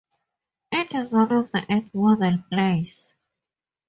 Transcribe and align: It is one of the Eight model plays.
It 0.71 0.95
is 0.95 1.11
one 1.11 1.31
of 1.31 1.51
the 1.51 1.63
Eight 1.69 1.93
model 1.93 2.39
plays. 2.51 3.13